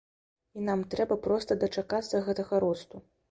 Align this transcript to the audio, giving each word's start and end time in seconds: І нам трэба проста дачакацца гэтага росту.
І 0.59 0.63
нам 0.69 0.81
трэба 0.93 1.17
проста 1.27 1.57
дачакацца 1.65 2.23
гэтага 2.31 2.63
росту. 2.67 3.05